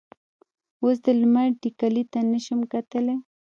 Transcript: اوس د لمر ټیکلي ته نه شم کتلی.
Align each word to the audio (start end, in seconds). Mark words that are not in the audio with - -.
اوس 0.83 0.97
د 1.05 1.07
لمر 1.19 1.49
ټیکلي 1.61 2.03
ته 2.11 2.19
نه 2.31 2.39
شم 2.45 2.59
کتلی. 2.73 3.15